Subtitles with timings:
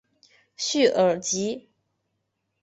[0.57, 1.69] 叙尔吉。